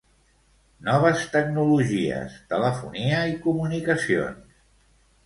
[0.85, 4.57] Noves tecnologies, telefonia i comunicacions.